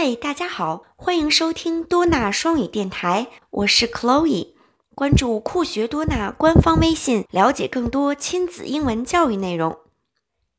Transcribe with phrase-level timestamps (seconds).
[0.00, 4.54] 嗨，大家好，欢迎收听多纳双语电台，我是 Chloe。
[4.94, 9.78] 关注酷学多纳官方微信，了解更多亲子英文教育内容。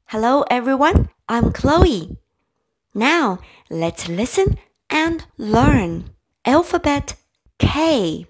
[0.06, 2.18] Hello everyone, I'm Chloe.
[2.92, 3.40] Now
[3.70, 4.56] let's listen
[4.88, 6.04] and learn.
[6.44, 7.16] Alphabet
[7.58, 8.28] K.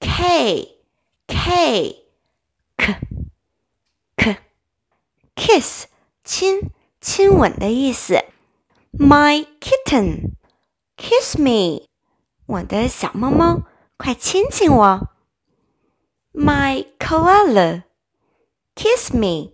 [0.00, 0.68] K.
[1.28, 1.96] K.
[2.78, 2.96] K.
[4.16, 4.36] K.
[5.36, 5.84] Kiss
[6.24, 6.70] 亲
[7.02, 8.24] 亲吻的意思。
[8.92, 9.73] My kitten,
[10.96, 11.86] kiss me，
[12.46, 13.62] 我的小猫猫，
[13.96, 15.08] 快亲亲我。
[16.32, 17.82] My koala,
[18.74, 19.52] kiss me，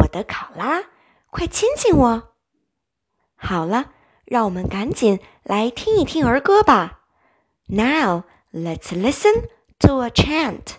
[0.00, 0.84] 我的考拉，
[1.30, 2.34] 快亲亲我。
[3.36, 3.92] 好了，
[4.24, 7.00] 让我们赶紧来听一听儿歌吧。
[7.66, 9.48] Now let's listen
[9.80, 10.76] to a chant.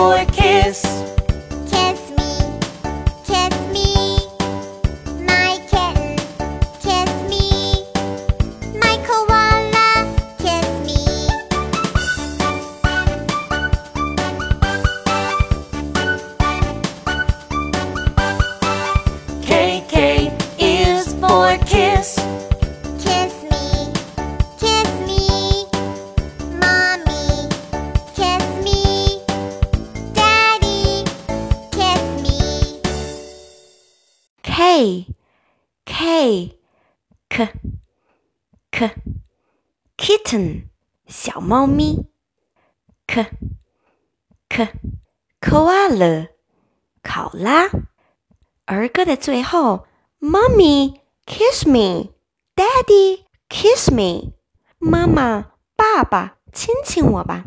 [0.00, 0.39] Is
[34.80, 35.06] K
[35.84, 36.58] K
[37.28, 37.52] K
[38.70, 38.94] K
[39.98, 40.68] kitten
[41.06, 42.06] 小猫咪
[43.06, 43.26] K
[44.48, 44.72] K
[45.38, 46.30] koala
[47.02, 47.68] 考拉。
[48.64, 49.86] 儿歌的最后
[50.18, 54.32] ，Mommy kiss me，Daddy kiss me，
[54.78, 57.44] 妈妈爸爸亲亲我吧。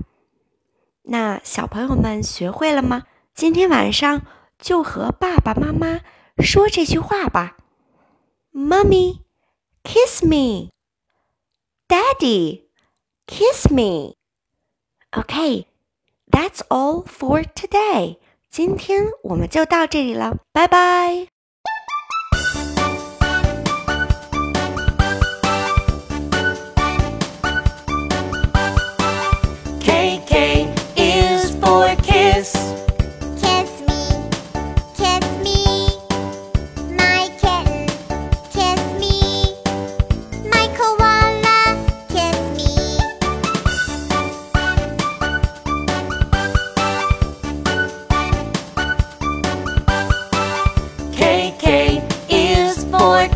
[1.02, 3.08] 那小朋友们学会了吗？
[3.34, 4.22] 今天晚上
[4.60, 6.02] 就和爸爸妈妈
[6.42, 7.58] 说这句话吧。
[8.54, 9.20] Mommy,
[9.84, 10.70] kiss me.
[11.88, 12.64] Daddy,
[13.28, 14.16] kiss me.
[15.12, 18.18] OK，that's all for today.
[18.50, 21.33] 今天我们就到这里了，拜拜。
[53.04, 53.28] boy